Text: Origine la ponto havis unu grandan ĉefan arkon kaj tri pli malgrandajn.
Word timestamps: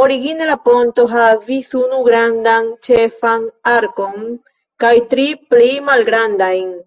Origine 0.00 0.48
la 0.50 0.56
ponto 0.68 1.06
havis 1.12 1.70
unu 1.80 2.00
grandan 2.10 2.68
ĉefan 2.90 3.48
arkon 3.76 4.28
kaj 4.86 4.94
tri 5.14 5.28
pli 5.56 5.72
malgrandajn. 5.92 6.80